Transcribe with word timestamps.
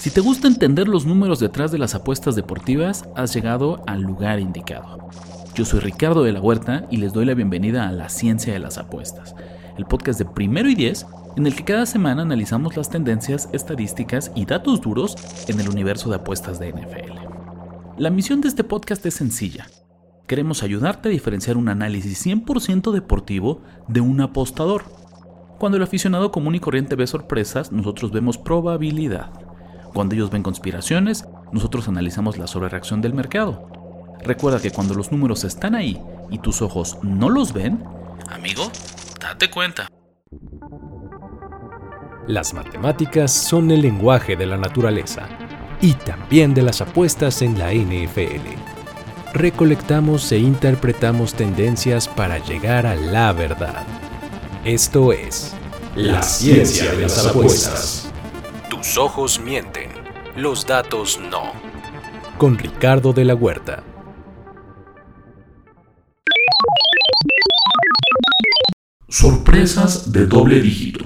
Si 0.00 0.10
te 0.10 0.22
gusta 0.22 0.48
entender 0.48 0.88
los 0.88 1.04
números 1.04 1.40
detrás 1.40 1.70
de 1.72 1.76
las 1.76 1.94
apuestas 1.94 2.34
deportivas, 2.34 3.04
has 3.16 3.34
llegado 3.34 3.82
al 3.86 4.00
lugar 4.00 4.40
indicado. 4.40 5.10
Yo 5.54 5.66
soy 5.66 5.80
Ricardo 5.80 6.22
de 6.22 6.32
la 6.32 6.40
Huerta 6.40 6.86
y 6.90 6.96
les 6.96 7.12
doy 7.12 7.26
la 7.26 7.34
bienvenida 7.34 7.86
a 7.86 7.92
La 7.92 8.08
Ciencia 8.08 8.54
de 8.54 8.60
las 8.60 8.78
Apuestas, 8.78 9.34
el 9.76 9.84
podcast 9.84 10.18
de 10.18 10.24
primero 10.24 10.70
y 10.70 10.74
diez 10.74 11.04
en 11.36 11.46
el 11.46 11.54
que 11.54 11.66
cada 11.66 11.84
semana 11.84 12.22
analizamos 12.22 12.78
las 12.78 12.88
tendencias, 12.88 13.50
estadísticas 13.52 14.32
y 14.34 14.46
datos 14.46 14.80
duros 14.80 15.16
en 15.48 15.60
el 15.60 15.68
universo 15.68 16.08
de 16.08 16.16
apuestas 16.16 16.58
de 16.58 16.72
NFL. 16.72 17.98
La 17.98 18.08
misión 18.08 18.40
de 18.40 18.48
este 18.48 18.64
podcast 18.64 19.04
es 19.04 19.12
sencilla. 19.12 19.66
Queremos 20.26 20.62
ayudarte 20.62 21.10
a 21.10 21.12
diferenciar 21.12 21.58
un 21.58 21.68
análisis 21.68 22.24
100% 22.26 22.90
deportivo 22.92 23.60
de 23.86 24.00
un 24.00 24.22
apostador. 24.22 24.84
Cuando 25.58 25.76
el 25.76 25.82
aficionado 25.82 26.32
común 26.32 26.54
y 26.54 26.60
corriente 26.60 26.96
ve 26.96 27.06
sorpresas, 27.06 27.70
nosotros 27.70 28.12
vemos 28.12 28.38
probabilidad. 28.38 29.49
Cuando 29.92 30.14
ellos 30.14 30.30
ven 30.30 30.42
conspiraciones, 30.42 31.24
nosotros 31.52 31.88
analizamos 31.88 32.38
la 32.38 32.46
sobrereacción 32.46 33.00
del 33.00 33.14
mercado. 33.14 33.68
Recuerda 34.22 34.60
que 34.60 34.70
cuando 34.70 34.94
los 34.94 35.10
números 35.10 35.44
están 35.44 35.74
ahí 35.74 36.00
y 36.30 36.38
tus 36.38 36.62
ojos 36.62 36.98
no 37.02 37.28
los 37.28 37.52
ven, 37.52 37.82
amigo, 38.28 38.70
date 39.20 39.50
cuenta. 39.50 39.88
Las 42.26 42.54
matemáticas 42.54 43.32
son 43.32 43.70
el 43.70 43.82
lenguaje 43.82 44.36
de 44.36 44.46
la 44.46 44.56
naturaleza 44.56 45.26
y 45.80 45.94
también 45.94 46.54
de 46.54 46.62
las 46.62 46.80
apuestas 46.80 47.42
en 47.42 47.58
la 47.58 47.72
NFL. 47.72 48.46
Recolectamos 49.32 50.30
e 50.32 50.38
interpretamos 50.38 51.34
tendencias 51.34 52.06
para 52.08 52.38
llegar 52.38 52.86
a 52.86 52.94
la 52.94 53.32
verdad. 53.32 53.84
Esto 54.64 55.12
es 55.12 55.54
la 55.96 56.22
ciencia 56.22 56.92
de 56.92 57.02
las 57.02 57.26
apuestas. 57.26 58.09
Tus 58.80 58.96
ojos 58.96 59.38
mienten, 59.38 59.90
los 60.36 60.66
datos 60.66 61.20
no. 61.30 61.52
Con 62.38 62.56
Ricardo 62.56 63.12
de 63.12 63.26
la 63.26 63.34
Huerta. 63.34 63.84
Sorpresas 69.06 70.10
de 70.10 70.24
doble 70.24 70.62
dígito. 70.62 71.04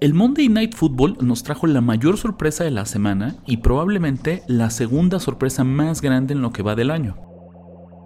El 0.00 0.12
Monday 0.14 0.48
Night 0.48 0.74
Football 0.74 1.16
nos 1.20 1.44
trajo 1.44 1.68
la 1.68 1.80
mayor 1.80 2.16
sorpresa 2.16 2.64
de 2.64 2.72
la 2.72 2.86
semana 2.86 3.36
y 3.46 3.58
probablemente 3.58 4.42
la 4.48 4.70
segunda 4.70 5.20
sorpresa 5.20 5.62
más 5.62 6.00
grande 6.00 6.34
en 6.34 6.42
lo 6.42 6.50
que 6.50 6.64
va 6.64 6.74
del 6.74 6.90
año. 6.90 7.18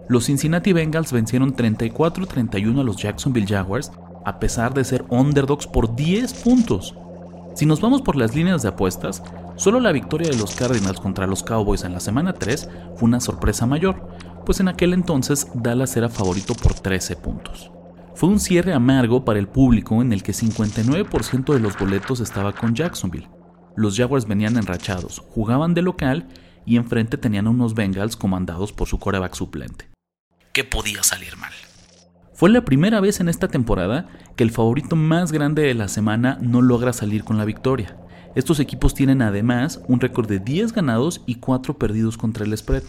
Los 0.09 0.25
Cincinnati 0.25 0.73
Bengals 0.73 1.11
vencieron 1.11 1.55
34-31 1.55 2.81
a 2.81 2.83
los 2.83 2.97
Jacksonville 2.97 3.47
Jaguars 3.47 3.91
a 4.25 4.39
pesar 4.39 4.75
de 4.75 4.83
ser 4.83 5.05
underdogs 5.09 5.65
por 5.65 5.95
10 5.95 6.35
puntos. 6.35 6.95
Si 7.55 7.65
nos 7.65 7.79
vamos 7.79 8.01
por 8.01 8.17
las 8.17 8.35
líneas 8.35 8.63
de 8.63 8.67
apuestas, 8.67 9.23
solo 9.55 9.79
la 9.79 9.93
victoria 9.93 10.29
de 10.29 10.35
los 10.35 10.53
Cardinals 10.55 10.99
contra 10.99 11.25
los 11.25 11.41
Cowboys 11.41 11.85
en 11.85 11.93
la 11.93 12.01
semana 12.01 12.33
3 12.33 12.69
fue 12.97 13.07
una 13.07 13.21
sorpresa 13.21 13.65
mayor, 13.65 14.09
pues 14.45 14.59
en 14.59 14.67
aquel 14.67 14.91
entonces 14.91 15.47
Dallas 15.53 15.95
era 15.95 16.09
favorito 16.09 16.53
por 16.53 16.73
13 16.73 17.15
puntos. 17.15 17.71
Fue 18.13 18.27
un 18.27 18.41
cierre 18.41 18.73
amargo 18.73 19.23
para 19.23 19.39
el 19.39 19.47
público 19.47 20.01
en 20.01 20.11
el 20.11 20.21
que 20.21 20.33
59% 20.33 21.53
de 21.53 21.59
los 21.61 21.77
boletos 21.77 22.19
estaba 22.19 22.51
con 22.51 22.75
Jacksonville. 22.75 23.29
Los 23.77 23.95
Jaguars 23.95 24.27
venían 24.27 24.57
enrachados, 24.57 25.23
jugaban 25.29 25.73
de 25.73 25.81
local 25.81 26.27
y 26.65 26.75
enfrente 26.75 27.17
tenían 27.17 27.47
unos 27.47 27.73
Bengals 27.73 28.17
comandados 28.17 28.73
por 28.73 28.89
su 28.89 28.99
coreback 28.99 29.33
suplente. 29.33 29.89
¿Qué 30.51 30.65
podía 30.65 31.03
salir 31.03 31.37
mal? 31.37 31.53
Fue 32.35 32.49
la 32.49 32.65
primera 32.65 32.99
vez 32.99 33.21
en 33.21 33.29
esta 33.29 33.47
temporada 33.47 34.09
que 34.35 34.43
el 34.43 34.51
favorito 34.51 34.97
más 34.97 35.31
grande 35.31 35.61
de 35.61 35.73
la 35.73 35.87
semana 35.87 36.37
no 36.41 36.61
logra 36.61 36.91
salir 36.91 37.23
con 37.23 37.37
la 37.37 37.45
victoria. 37.45 37.95
Estos 38.35 38.59
equipos 38.59 38.93
tienen 38.93 39.21
además 39.21 39.81
un 39.87 40.01
récord 40.01 40.27
de 40.27 40.39
10 40.39 40.73
ganados 40.73 41.21
y 41.25 41.35
4 41.35 41.77
perdidos 41.77 42.17
contra 42.17 42.43
el 42.43 42.57
spread. 42.57 42.83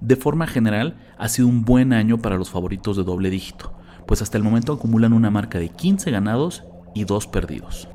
De 0.00 0.14
forma 0.14 0.46
general, 0.46 0.96
ha 1.18 1.28
sido 1.28 1.48
un 1.48 1.64
buen 1.64 1.92
año 1.92 2.18
para 2.18 2.36
los 2.36 2.50
favoritos 2.50 2.96
de 2.96 3.02
doble 3.02 3.30
dígito, 3.30 3.76
pues 4.06 4.22
hasta 4.22 4.36
el 4.36 4.44
momento 4.44 4.74
acumulan 4.74 5.12
una 5.12 5.32
marca 5.32 5.58
de 5.58 5.70
15 5.70 6.12
ganados 6.12 6.62
y 6.94 7.02
2 7.02 7.26
perdidos. 7.26 7.88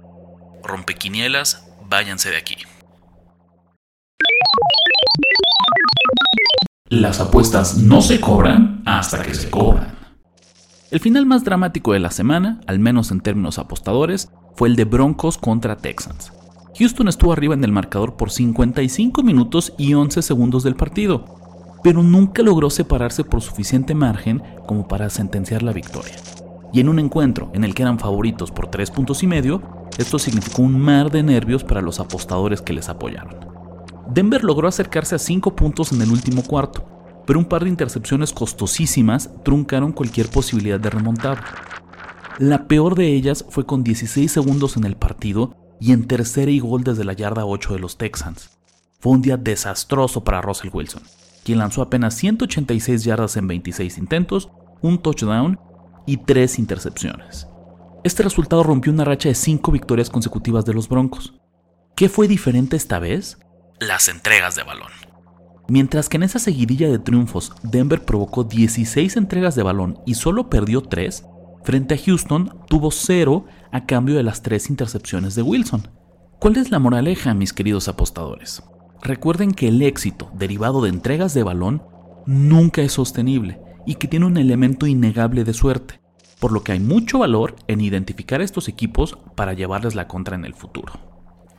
Rompequinielas, 0.66 1.66
váyanse 1.90 2.30
de 2.30 2.38
aquí. 2.38 2.58
Las 6.90 7.22
apuestas 7.22 7.78
no 7.78 8.02
se 8.02 8.20
cobran 8.20 8.84
hasta 8.86 9.24
que 9.24 9.34
se 9.34 9.50
cobran. 9.50 10.03
El 10.94 11.00
final 11.00 11.26
más 11.26 11.44
dramático 11.44 11.94
de 11.94 12.00
la 12.00 12.12
semana, 12.12 12.62
al 12.68 12.78
menos 12.78 13.10
en 13.10 13.20
términos 13.20 13.58
apostadores, 13.58 14.30
fue 14.56 14.68
el 14.68 14.76
de 14.76 14.86
Broncos 14.86 15.40
contra 15.40 15.76
Texans. 15.76 16.32
Houston 16.78 17.08
estuvo 17.08 17.34
arriba 17.34 17.56
en 17.56 17.64
el 17.64 17.72
marcador 17.72 18.16
por 18.16 18.30
55 18.30 19.24
minutos 19.24 19.74
y 19.80 19.96
11 19.96 20.22
segundos 20.22 20.62
del 20.62 20.76
partido, 20.76 21.26
pero 21.84 22.04
nunca 22.04 22.44
logró 22.44 22.70
separarse 22.70 23.24
por 23.24 23.42
suficiente 23.42 23.96
margen 23.96 24.44
como 24.68 24.88
para 24.88 25.10
sentenciar 25.10 25.64
la 25.64 25.74
victoria. 25.74 26.14
Y 26.72 26.80
en 26.80 26.90
un 26.90 27.00
encuentro 27.00 27.50
en 27.56 27.64
el 27.64 27.74
que 27.74 27.82
eran 27.82 27.98
favoritos 27.98 28.52
por 28.52 28.68
3 28.68 28.92
puntos 28.92 29.24
y 29.24 29.26
medio, 29.26 29.64
esto 29.98 30.20
significó 30.20 30.62
un 30.62 30.80
mar 30.80 31.10
de 31.10 31.24
nervios 31.24 31.64
para 31.64 31.82
los 31.82 32.00
apostadores 32.00 32.62
que 32.62 32.74
les 32.74 32.88
apoyaron. 32.88 33.34
Denver 34.10 34.44
logró 34.44 34.68
acercarse 34.68 35.16
a 35.16 35.18
5 35.18 35.56
puntos 35.56 35.92
en 35.92 36.04
el 36.04 36.12
último 36.12 36.44
cuarto, 36.44 36.93
pero 37.26 37.40
un 37.40 37.46
par 37.46 37.64
de 37.64 37.70
intercepciones 37.70 38.34
costosísimas 38.34 39.30
truncaron 39.44 39.92
cualquier 39.92 40.30
posibilidad 40.30 40.80
de 40.80 40.90
remontar. 40.90 41.44
La 42.40 42.68
peor 42.68 42.96
de 42.96 43.08
ellas 43.14 43.46
fue 43.50 43.66
con 43.66 43.84
16 43.84 44.32
segundos 44.32 44.78
en 44.78 44.86
el 44.86 44.96
partido 44.96 45.56
y 45.80 45.92
en 45.92 46.08
tercera 46.08 46.50
y 46.50 46.60
gol 46.60 46.84
desde 46.84 47.04
la 47.04 47.14
yarda 47.14 47.46
8 47.46 47.74
de 47.74 47.80
los 47.80 47.98
Texans. 47.98 48.58
Fue 49.00 49.12
un 49.12 49.22
día 49.22 49.38
desastroso 49.38 50.24
para 50.24 50.42
Russell 50.42 50.70
Wilson, 50.74 51.04
quien 51.44 51.60
lanzó 51.60 51.82
apenas 51.82 52.16
186 52.16 53.04
yardas 53.04 53.38
en 53.38 53.48
26 53.48 53.98
intentos, 53.98 54.50
un 54.82 55.02
touchdown 55.02 55.60
y 56.08 56.18
3 56.18 56.60
intercepciones. 56.60 57.48
Este 58.04 58.24
resultado 58.24 58.64
rompió 58.64 58.92
una 58.92 59.06
racha 59.06 59.30
de 59.30 59.36
5 59.36 59.72
victorias 59.72 60.10
consecutivas 60.10 60.66
de 60.66 60.74
los 60.74 60.90
Broncos. 60.90 61.34
¿Qué 61.96 62.10
fue 62.10 62.28
diferente 62.28 62.76
esta 62.76 63.00
vez? 63.00 63.38
Las 63.80 64.10
entregas 64.10 64.56
de 64.56 64.64
balón. 64.64 65.13
Mientras 65.68 66.10
que 66.10 66.18
en 66.18 66.24
esa 66.24 66.40
seguidilla 66.40 66.90
de 66.90 67.00
triunfos 67.00 67.54
Denver 67.64 68.04
provocó 68.04 68.44
16 68.44 69.16
entregas 69.16 69.56
de 69.56 69.64
balón 69.64 70.00
y 70.06 70.16
solo 70.16 70.50
perdió 70.50 70.82
3, 70.82 71.26
frente 71.64 71.96
a 71.96 71.98
Houston 71.98 72.60
tuvo 72.68 72.92
0 72.92 73.46
a 73.72 73.86
cambio 73.86 74.16
de 74.16 74.24
las 74.24 74.42
3 74.42 74.70
intercepciones 74.70 75.36
de 75.36 75.42
Wilson. 75.42 75.88
¿Cuál 76.40 76.58
es 76.58 76.72
la 76.72 76.80
moraleja, 76.80 77.34
mis 77.34 77.54
queridos 77.54 77.88
apostadores? 77.88 78.62
Recuerden 79.02 79.52
que 79.52 79.70
el 79.70 79.82
éxito 79.82 80.30
derivado 80.34 80.82
de 80.82 80.90
entregas 80.90 81.34
de 81.34 81.44
balón 81.44 81.84
nunca 82.26 82.82
es 82.82 82.94
sostenible 82.94 83.60
y 83.86 83.96
que 83.96 84.08
tiene 84.08 84.26
un 84.26 84.38
elemento 84.38 84.88
innegable 84.88 85.44
de 85.46 85.54
suerte, 85.54 86.02
por 86.40 86.52
lo 86.52 86.64
que 86.64 86.74
hay 86.74 86.80
mucho 86.80 87.20
valor 87.20 87.56
en 87.68 87.82
identificar 87.82 88.42
a 88.42 88.44
estos 88.44 88.68
equipos 88.68 89.18
para 89.36 89.54
llevarles 89.54 89.96
la 89.96 90.08
contra 90.08 90.36
en 90.36 90.44
el 90.44 90.54
futuro. 90.54 90.94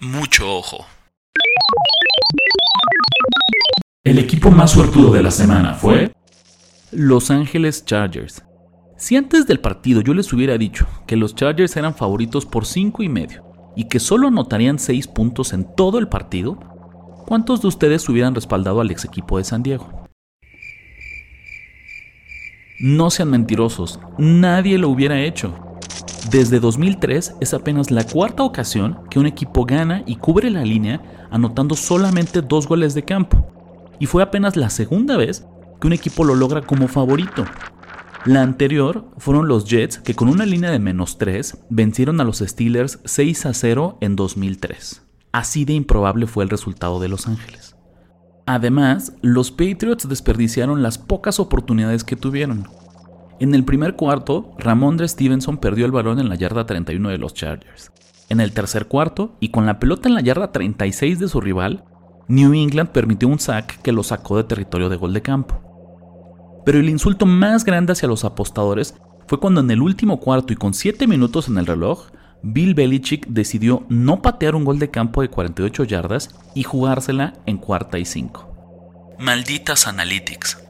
Mucho 0.01 0.59
ojo. 0.59 0.85
El 4.05 4.19
equipo 4.19 4.51
más 4.51 4.73
suertudo 4.73 5.13
de 5.13 5.23
la 5.23 5.31
semana 5.31 5.73
fue 5.73 6.13
Los 6.93 7.31
Ángeles 7.31 7.87
Chargers. 7.87 8.45
Si 8.99 9.17
antes 9.17 9.47
del 9.47 9.61
partido 9.61 10.03
yo 10.03 10.13
les 10.13 10.31
hubiera 10.31 10.59
dicho 10.59 10.87
que 11.07 11.17
los 11.17 11.35
Chargers 11.35 11.75
eran 11.79 11.95
favoritos 11.95 12.45
por 12.45 12.67
5 12.67 13.03
y 13.03 13.09
medio 13.09 13.43
y 13.75 13.85
que 13.85 14.01
solo 14.01 14.29
anotarían 14.29 14.79
6 14.79 15.09
puntos 15.09 15.55
en 15.55 15.75
todo 15.75 15.99
el 15.99 16.09
partido, 16.09 16.59
¿cuántos 17.27 17.63
de 17.63 17.69
ustedes 17.69 18.07
hubieran 18.07 18.35
respaldado 18.35 18.83
al 18.83 18.91
ex 18.91 19.07
equipo 19.07 19.39
de 19.39 19.45
San 19.45 19.63
Diego? 19.63 20.07
No 22.81 23.09
sean 23.09 23.31
mentirosos, 23.31 24.01
nadie 24.19 24.77
lo 24.77 24.91
hubiera 24.91 25.23
hecho. 25.23 25.59
Desde 26.31 26.61
2003 26.61 27.37
es 27.41 27.55
apenas 27.55 27.91
la 27.91 28.05
cuarta 28.05 28.43
ocasión 28.43 28.99
que 29.09 29.19
un 29.19 29.25
equipo 29.25 29.65
gana 29.65 30.03
y 30.05 30.17
cubre 30.17 30.51
la 30.51 30.63
línea 30.63 31.01
anotando 31.31 31.75
solamente 31.75 32.43
dos 32.43 32.69
goles 32.69 32.93
de 32.93 33.03
campo 33.03 33.54
y 33.99 34.07
fue 34.07 34.23
apenas 34.23 34.57
la 34.57 34.71
segunda 34.71 35.17
vez 35.17 35.45
que 35.81 35.87
un 35.87 35.93
equipo 35.93 36.25
lo 36.25 36.35
logra 36.35 36.63
como 36.63 36.89
favorito. 36.89 37.45
La 38.25 38.43
anterior 38.43 39.05
fueron 39.19 39.49
los 39.49 39.67
Jets 39.67 39.99
que 39.99 40.15
con 40.15 40.29
una 40.29 40.47
línea 40.47 40.71
de 40.71 40.79
menos 40.79 41.19
3 41.19 41.59
vencieron 41.69 42.21
a 42.21 42.25
los 42.25 42.39
Steelers 42.39 43.01
6 43.05 43.47
a 43.47 43.55
0 43.55 43.99
en 44.01 44.17
2003. 44.17 45.03
Así 45.33 45.65
de 45.65 45.75
improbable 45.75 46.27
fue 46.27 46.45
el 46.45 46.51
resultado 46.51 47.01
de 47.01 47.09
Los 47.09 47.27
Ángeles. 47.27 47.77
Además, 48.47 49.15
los 49.21 49.51
Patriots 49.51 50.09
desperdiciaron 50.09 50.83
las 50.83 50.97
pocas 50.97 51.41
oportunidades 51.41 52.05
que 52.05 52.17
tuvieron. 52.17 52.69
En 53.41 53.55
el 53.55 53.65
primer 53.65 53.97
cuarto, 53.97 54.55
Ramondre 54.59 55.09
Stevenson 55.09 55.59
perdió 55.59 55.87
el 55.87 55.93
balón 55.93 56.21
en 56.21 56.29
la 56.29 56.37
yarda 56.37 56.67
31 56.67 57.09
de 57.09 57.19
los 57.19 57.35
Chargers. 57.35 57.91
En 58.29 58.41
el 58.41 58.53
tercer 58.53 58.87
cuarto, 58.87 59.37
y 59.41 59.49
con 59.49 59.67
la 59.67 59.79
pelota 59.79 60.09
en 60.09 60.15
la 60.15 60.21
yarda 60.21 60.53
36 60.53 61.19
de 61.19 61.29
su 61.29 61.41
rival, 61.41 61.85
New 62.29 62.55
England 62.55 62.91
permitió 62.91 63.29
un 63.29 63.39
sack 63.39 63.81
que 63.83 63.93
lo 63.93 64.03
sacó 64.03 64.37
de 64.37 64.45
territorio 64.45 64.89
de 64.89 64.97
gol 64.97 65.13
de 65.13 65.23
campo. 65.23 65.61
Pero 66.65 66.79
el 66.79 66.89
insulto 66.89 67.27
más 67.27 67.65
grande 67.65 67.93
hacia 67.93 68.09
los 68.09 68.25
apostadores 68.25 68.95
fue 69.27 69.41
cuando 69.41 69.61
en 69.61 69.71
el 69.71 69.83
último 69.83 70.21
cuarto 70.21 70.53
y 70.53 70.57
con 70.57 70.75
7 70.75 71.07
minutos 71.07 71.49
en 71.49 71.59
el 71.59 71.67
reloj, 71.67 72.09
Bill 72.43 72.75
Belichick 72.75 73.27
decidió 73.29 73.87
no 73.89 74.21
patear 74.21 74.55
un 74.55 74.65
gol 74.65 74.79
de 74.79 74.91
campo 74.91 75.23
de 75.23 75.31
48 75.31 75.85
yardas 75.85 76.29
y 76.55 76.63
jugársela 76.63 77.33
en 77.47 77.57
cuarta 77.57 77.99
y 77.99 78.05
cinco. 78.05 79.17
Malditas 79.19 79.87
Analytics. 79.87 80.63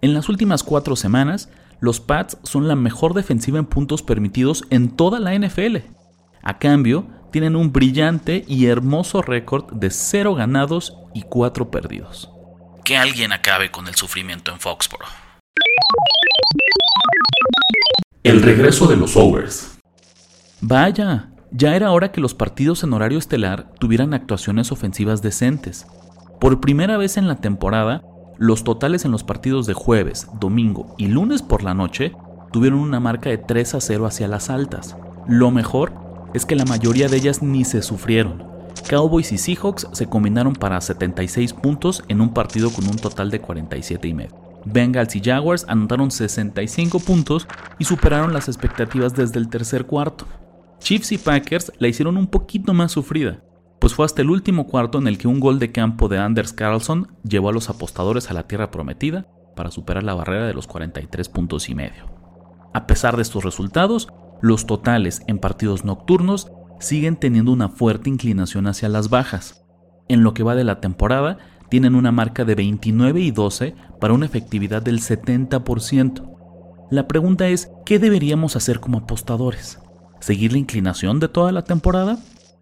En 0.00 0.14
las 0.14 0.30
últimas 0.30 0.62
cuatro 0.62 0.96
semanas, 0.96 1.50
los 1.80 2.00
Pats 2.00 2.38
son 2.42 2.68
la 2.68 2.76
mejor 2.76 3.12
defensiva 3.12 3.58
en 3.58 3.66
puntos 3.66 4.02
permitidos 4.02 4.64
en 4.70 4.96
toda 4.96 5.20
la 5.20 5.34
NFL. 5.34 5.78
A 6.42 6.58
cambio, 6.58 7.06
tienen 7.32 7.56
un 7.56 7.72
brillante 7.72 8.44
y 8.46 8.66
hermoso 8.66 9.22
récord 9.22 9.72
de 9.72 9.90
0 9.90 10.36
ganados 10.36 10.96
y 11.14 11.22
4 11.22 11.70
perdidos. 11.70 12.30
Que 12.84 12.96
alguien 12.96 13.32
acabe 13.32 13.70
con 13.70 13.88
el 13.88 13.94
sufrimiento 13.94 14.52
en 14.52 14.60
Foxborough. 14.60 15.08
El 18.22 18.42
regreso 18.42 18.86
de 18.86 18.96
los 18.96 19.16
overs. 19.16 19.78
Vaya, 20.60 21.30
ya 21.50 21.74
era 21.74 21.90
hora 21.90 22.12
que 22.12 22.20
los 22.20 22.34
partidos 22.34 22.84
en 22.84 22.92
horario 22.92 23.18
estelar 23.18 23.72
tuvieran 23.80 24.14
actuaciones 24.14 24.70
ofensivas 24.70 25.22
decentes. 25.22 25.86
Por 26.40 26.60
primera 26.60 26.96
vez 26.98 27.16
en 27.16 27.28
la 27.28 27.36
temporada, 27.36 28.02
los 28.38 28.62
totales 28.62 29.04
en 29.04 29.10
los 29.10 29.24
partidos 29.24 29.66
de 29.66 29.74
jueves, 29.74 30.28
domingo 30.38 30.94
y 30.98 31.06
lunes 31.06 31.42
por 31.42 31.62
la 31.62 31.74
noche 31.74 32.12
tuvieron 32.52 32.78
una 32.80 33.00
marca 33.00 33.30
de 33.30 33.38
3 33.38 33.74
a 33.76 33.80
0 33.80 34.06
hacia 34.06 34.28
las 34.28 34.50
altas. 34.50 34.96
Lo 35.26 35.50
mejor 35.50 36.01
es 36.34 36.46
que 36.46 36.56
la 36.56 36.64
mayoría 36.64 37.08
de 37.08 37.16
ellas 37.16 37.42
ni 37.42 37.64
se 37.64 37.82
sufrieron. 37.82 38.44
Cowboys 38.88 39.32
y 39.32 39.38
Seahawks 39.38 39.86
se 39.92 40.06
combinaron 40.06 40.54
para 40.54 40.80
76 40.80 41.52
puntos 41.52 42.02
en 42.08 42.20
un 42.20 42.34
partido 42.34 42.70
con 42.70 42.86
un 42.86 42.96
total 42.96 43.30
de 43.30 43.40
47 43.40 44.08
y 44.08 44.14
medio. 44.14 44.42
Bengals 44.64 45.16
y 45.16 45.20
Jaguars 45.20 45.64
anotaron 45.68 46.10
65 46.10 47.00
puntos 47.00 47.46
y 47.78 47.84
superaron 47.84 48.32
las 48.32 48.48
expectativas 48.48 49.14
desde 49.14 49.38
el 49.38 49.48
tercer 49.48 49.86
cuarto. 49.86 50.26
Chiefs 50.78 51.12
y 51.12 51.18
Packers 51.18 51.72
la 51.78 51.88
hicieron 51.88 52.16
un 52.16 52.26
poquito 52.26 52.74
más 52.74 52.92
sufrida, 52.92 53.42
pues 53.78 53.94
fue 53.94 54.04
hasta 54.04 54.22
el 54.22 54.30
último 54.30 54.66
cuarto 54.66 54.98
en 54.98 55.08
el 55.08 55.18
que 55.18 55.28
un 55.28 55.40
gol 55.40 55.58
de 55.58 55.72
campo 55.72 56.08
de 56.08 56.18
Anders 56.18 56.52
Carlson 56.52 57.08
llevó 57.24 57.48
a 57.48 57.52
los 57.52 57.68
apostadores 57.68 58.30
a 58.30 58.34
la 58.34 58.46
tierra 58.46 58.70
prometida 58.70 59.26
para 59.56 59.70
superar 59.70 60.02
la 60.02 60.14
barrera 60.14 60.46
de 60.46 60.54
los 60.54 60.66
43 60.66 61.28
puntos 61.28 61.68
y 61.68 61.74
medio. 61.74 62.06
A 62.74 62.86
pesar 62.86 63.16
de 63.16 63.22
estos 63.22 63.44
resultados, 63.44 64.08
los 64.42 64.66
totales 64.66 65.22
en 65.28 65.38
partidos 65.38 65.84
nocturnos 65.84 66.50
siguen 66.80 67.16
teniendo 67.16 67.52
una 67.52 67.68
fuerte 67.68 68.10
inclinación 68.10 68.66
hacia 68.66 68.88
las 68.88 69.08
bajas. 69.08 69.64
En 70.08 70.24
lo 70.24 70.34
que 70.34 70.42
va 70.42 70.56
de 70.56 70.64
la 70.64 70.80
temporada, 70.80 71.38
tienen 71.70 71.94
una 71.94 72.10
marca 72.10 72.44
de 72.44 72.56
29 72.56 73.20
y 73.20 73.30
12 73.30 73.74
para 74.00 74.12
una 74.12 74.26
efectividad 74.26 74.82
del 74.82 75.00
70%. 75.00 76.28
La 76.90 77.06
pregunta 77.06 77.48
es, 77.48 77.70
¿qué 77.86 78.00
deberíamos 78.00 78.56
hacer 78.56 78.80
como 78.80 78.98
apostadores? 78.98 79.78
¿Seguir 80.20 80.52
la 80.52 80.58
inclinación 80.58 81.20
de 81.20 81.28
toda 81.28 81.52
la 81.52 81.62
temporada? 81.62 82.18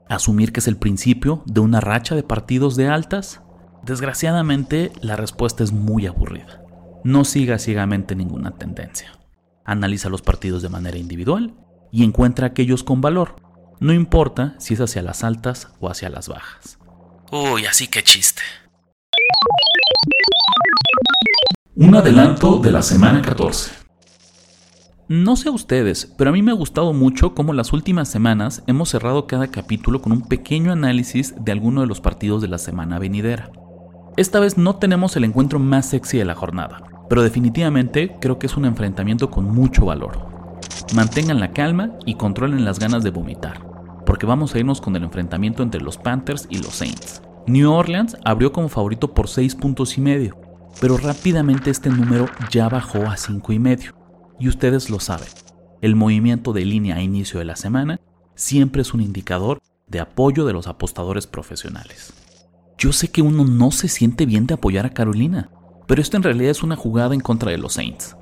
¿Asumir 0.09 0.53
que 0.53 0.61
es 0.61 0.69
el 0.69 0.77
principio 0.77 1.43
de 1.47 1.61
una 1.61 1.81
racha 1.81 2.15
de 2.15 2.23
partidos 2.23 2.77
de 2.77 2.89
altas? 2.89 3.41
Desgraciadamente, 3.85 4.93
la 5.01 5.17
respuesta 5.17 5.65
es 5.65 5.73
muy 5.73 6.07
aburrida. 6.07 6.63
No 7.05 7.25
siga 7.25 7.59
ciegamente 7.59 8.15
ninguna 8.15 8.51
tendencia. 8.59 9.19
Analiza 9.65 10.11
los 10.11 10.21
partidos 10.21 10.61
de 10.63 10.69
manera 10.69 10.99
individual 10.99 11.55
y 11.91 12.05
encuentra 12.05 12.47
aquellos 12.47 12.85
con 12.85 13.01
valor. 13.01 13.37
No 13.81 13.93
importa 13.93 14.55
si 14.59 14.75
es 14.75 14.81
hacia 14.81 15.03
las 15.03 15.25
altas 15.25 15.69
o 15.81 15.89
hacia 15.89 16.11
las 16.11 16.29
bajas. 16.29 16.79
Uy, 17.33 17.67
así 17.67 17.89
que 17.89 18.03
chiste. 18.03 18.43
Un 21.77 21.95
adelanto 21.95 22.59
de 22.59 22.73
la 22.73 22.83
semana 22.83 23.23
14. 23.23 23.71
No 25.09 25.35
sé 25.35 25.49
a 25.49 25.53
ustedes, 25.53 26.07
pero 26.19 26.31
a 26.31 26.33
mí 26.33 26.43
me 26.43 26.53
ha 26.53 26.55
gustado 26.55 26.93
mucho 26.93 27.35
cómo 27.35 27.53
las 27.53 27.73
últimas 27.73 28.09
semanas 28.09 28.63
hemos 28.69 28.91
cerrado 28.91 29.27
cada 29.27 29.49
capítulo 29.49 30.03
con 30.03 30.13
un 30.13 30.23
pequeño 30.23 30.71
análisis 30.71 31.35
de 31.37 31.51
alguno 31.51 31.81
de 31.81 31.89
los 31.89 32.01
partidos 32.01 32.43
de 32.43 32.49
la 32.49 32.59
semana 32.59 33.01
venidera. 33.01 33.51
Esta 34.17 34.39
vez 34.39 34.57
no 34.57 34.77
tenemos 34.77 35.17
el 35.17 35.25
encuentro 35.25 35.59
más 35.59 35.87
sexy 35.87 36.19
de 36.19 36.25
la 36.25 36.37
jornada, 36.37 36.83
pero 37.09 37.23
definitivamente 37.23 38.17
creo 38.21 38.39
que 38.39 38.47
es 38.47 38.57
un 38.57 38.67
enfrentamiento 38.67 39.31
con 39.31 39.47
mucho 39.47 39.87
valor. 39.87 40.30
Mantengan 40.95 41.39
la 41.39 41.53
calma 41.53 41.93
y 42.05 42.15
controlen 42.15 42.65
las 42.65 42.81
ganas 42.81 43.05
de 43.05 43.11
vomitar, 43.11 43.65
porque 44.05 44.27
vamos 44.27 44.55
a 44.55 44.59
irnos 44.59 44.81
con 44.81 44.97
el 44.97 45.05
enfrentamiento 45.05 45.63
entre 45.63 45.81
los 45.81 45.97
Panthers 45.97 46.49
y 46.51 46.59
los 46.59 46.75
Saints. 46.75 47.23
New 47.47 47.71
Orleans 47.71 48.17
abrió 48.25 48.53
como 48.53 48.69
favorito 48.69 49.15
por 49.15 49.29
6 49.29 49.55
puntos 49.55 49.97
y 49.99 50.01
medio, 50.01 50.37
pero 50.81 50.97
rápidamente 50.97 51.71
este 51.71 51.91
número 51.91 52.27
ya 52.51 52.69
bajó 52.69 53.05
a 53.05 53.17
5 53.17 53.53
y 53.53 53.59
medio 53.61 53.95
y 54.41 54.49
ustedes 54.49 54.91
lo 54.91 54.99
saben. 54.99 55.29
El 55.81 55.95
movimiento 55.95 56.53
de 56.53 56.65
línea 56.65 56.97
a 56.97 57.03
inicio 57.03 57.39
de 57.39 57.45
la 57.45 57.55
semana 57.55 58.01
siempre 58.35 58.83
es 58.83 58.93
un 58.93 59.01
indicador 59.01 59.61
de 59.87 60.01
apoyo 60.01 60.45
de 60.45 60.53
los 60.53 60.67
apostadores 60.67 61.29
profesionales. 61.29 62.13
Yo 62.79 62.93
sé 62.93 63.09
que 63.09 63.23
uno 63.23 63.45
no 63.45 63.71
se 63.71 63.87
siente 63.87 64.27
bien 64.27 64.47
de 64.47 64.55
apoyar 64.55 64.87
a 64.87 64.95
Carolina, 64.95 65.51
pero 65.87 66.03
esto 66.03 66.17
en 66.17 66.25
realidad 66.25 66.51
es 66.51 66.65
una 66.65 66.77
jugada 66.77 67.15
en 67.15 67.21
contra 67.21 67.53
de 67.53 67.59
los 67.59 67.75
Saints. 67.75 68.17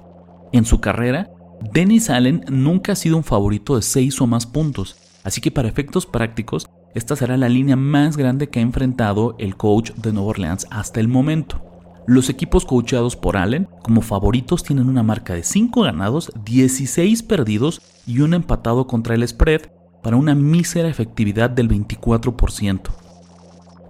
En 0.52 0.64
su 0.64 0.80
carrera, 0.80 1.30
Dennis 1.60 2.08
Allen 2.10 2.44
nunca 2.48 2.92
ha 2.92 2.96
sido 2.96 3.16
un 3.16 3.24
favorito 3.24 3.76
de 3.76 3.82
6 3.82 4.20
o 4.20 4.26
más 4.26 4.46
puntos, 4.46 4.96
así 5.24 5.40
que 5.40 5.50
para 5.50 5.68
efectos 5.68 6.06
prácticos, 6.06 6.68
esta 6.94 7.16
será 7.16 7.36
la 7.36 7.48
línea 7.48 7.76
más 7.76 8.16
grande 8.16 8.48
que 8.48 8.60
ha 8.60 8.62
enfrentado 8.62 9.34
el 9.38 9.56
coach 9.56 9.92
de 9.92 10.12
Nueva 10.12 10.30
Orleans 10.30 10.66
hasta 10.70 11.00
el 11.00 11.08
momento. 11.08 11.62
Los 12.06 12.30
equipos 12.30 12.64
coachados 12.64 13.16
por 13.16 13.36
Allen 13.36 13.68
como 13.82 14.00
favoritos 14.00 14.62
tienen 14.62 14.88
una 14.88 15.02
marca 15.02 15.34
de 15.34 15.42
5 15.42 15.82
ganados, 15.82 16.32
16 16.44 17.22
perdidos 17.24 17.82
y 18.06 18.20
un 18.20 18.32
empatado 18.32 18.86
contra 18.86 19.14
el 19.14 19.26
spread 19.28 19.62
para 20.02 20.16
una 20.16 20.34
mísera 20.34 20.88
efectividad 20.88 21.50
del 21.50 21.68
24%. 21.68 22.80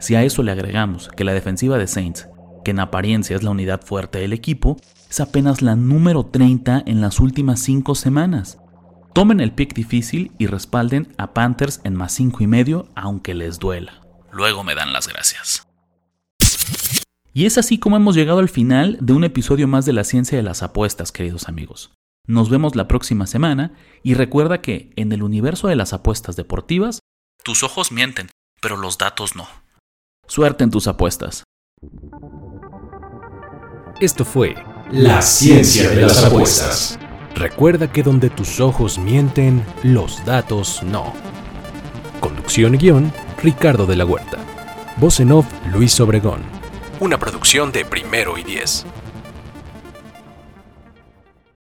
Si 0.00 0.14
a 0.14 0.25
eso 0.25 0.43
le 0.43 0.50
agregamos 0.50 1.09
que 1.09 1.25
la 1.25 1.32
defensiva 1.32 1.79
de 1.79 1.87
Saints, 1.87 2.29
que 2.69 2.73
en 2.73 2.81
apariencia 2.81 3.35
es 3.35 3.43
la 3.43 3.49
unidad 3.49 3.81
fuerte 3.81 4.19
del 4.19 4.35
equipo, 4.35 4.76
es 5.09 5.20
apenas 5.20 5.62
la 5.62 5.75
número 5.75 6.26
30 6.26 6.82
en 6.85 7.00
las 7.00 7.19
últimas 7.19 7.61
5 7.61 7.94
semanas. 7.94 8.59
Tomen 9.15 9.41
el 9.41 9.53
pick 9.53 9.73
difícil 9.73 10.32
y 10.37 10.49
respalden 10.49 11.15
a 11.17 11.32
Panthers 11.32 11.81
en 11.85 11.94
más 11.94 12.12
5 12.12 12.43
y 12.43 12.47
medio 12.47 12.91
aunque 12.94 13.32
les 13.32 13.59
duela. 13.59 14.03
Luego 14.31 14.65
me 14.65 14.75
dan 14.75 14.93
las 14.93 15.09
gracias. 15.09 15.67
Y 17.32 17.47
es 17.47 17.56
así 17.56 17.79
como 17.79 17.97
hemos 17.97 18.15
llegado 18.15 18.41
al 18.41 18.50
final 18.50 18.99
de 19.00 19.14
un 19.14 19.25
episodio 19.25 19.67
más 19.67 19.87
de 19.87 19.94
la 19.94 20.05
ciencia 20.05 20.37
de 20.37 20.44
las 20.44 20.62
apuestas, 20.62 21.11
queridos 21.11 21.49
amigos. 21.49 21.94
Nos 22.26 22.50
vemos 22.50 22.76
la 22.76 22.87
próxima 22.87 23.26
semana 23.26 23.73
y 24.03 24.12
recuerda 24.12 24.61
que 24.61 24.93
en 24.97 25.11
el 25.12 25.23
universo 25.23 25.69
de 25.69 25.76
las 25.76 25.94
apuestas 25.94 26.37
deportivas, 26.37 27.00
tus 27.43 27.62
ojos 27.62 27.93
mienten, 27.93 28.29
pero 28.61 28.76
los 28.76 28.99
datos 28.99 29.37
no. 29.37 29.49
Suerte 30.26 30.64
en 30.64 30.71
tus 30.71 30.87
apuestas. 30.87 31.45
Esto 34.00 34.25
fue 34.25 34.55
La 34.93 35.21
ciencia 35.23 35.90
de 35.90 36.02
las 36.02 36.23
apuestas. 36.23 37.00
Recuerda 37.35 37.90
que 37.90 38.05
donde 38.05 38.31
tus 38.31 38.61
ojos 38.61 38.97
mienten, 38.97 39.64
los 39.83 40.25
datos 40.25 40.85
no. 40.85 41.12
Conducción 42.21 42.76
y 42.76 42.78
guion, 42.78 43.12
Ricardo 43.43 43.87
de 43.87 43.97
la 43.97 44.05
Huerta. 44.05 44.38
Voz 44.99 45.19
en 45.19 45.33
off, 45.33 45.47
Luis 45.73 45.99
Obregón. 45.99 46.43
Una 47.00 47.19
producción 47.19 47.73
de 47.73 47.85
Primero 47.85 48.38
y 48.38 48.45
Diez. 48.45 48.87